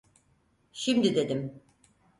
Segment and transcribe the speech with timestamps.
[0.71, 1.61] Şimdi dedim!